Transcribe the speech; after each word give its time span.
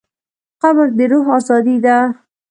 قبر 0.61 0.87
د 0.97 0.99
روح 1.11 1.25
ازادي 1.37 1.77
ده. 1.85 1.97